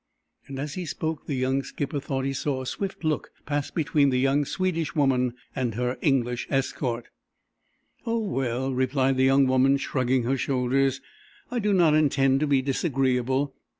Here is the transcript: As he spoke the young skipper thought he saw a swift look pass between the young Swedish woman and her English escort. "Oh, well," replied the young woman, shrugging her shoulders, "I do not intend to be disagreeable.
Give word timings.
As 0.57 0.73
he 0.73 0.87
spoke 0.87 1.27
the 1.27 1.35
young 1.35 1.61
skipper 1.61 1.99
thought 1.99 2.25
he 2.25 2.33
saw 2.33 2.61
a 2.61 2.65
swift 2.65 3.03
look 3.03 3.29
pass 3.45 3.69
between 3.69 4.09
the 4.09 4.17
young 4.17 4.45
Swedish 4.45 4.95
woman 4.95 5.35
and 5.55 5.75
her 5.75 5.95
English 6.01 6.47
escort. 6.49 7.09
"Oh, 8.03 8.17
well," 8.17 8.73
replied 8.73 9.15
the 9.17 9.25
young 9.25 9.45
woman, 9.45 9.77
shrugging 9.77 10.23
her 10.23 10.37
shoulders, 10.37 11.01
"I 11.51 11.59
do 11.59 11.71
not 11.71 11.93
intend 11.93 12.39
to 12.39 12.47
be 12.47 12.63
disagreeable. 12.63 13.53